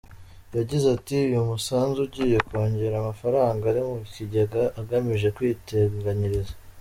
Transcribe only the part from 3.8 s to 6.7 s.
mu kigega agamije kwiteganyiriza.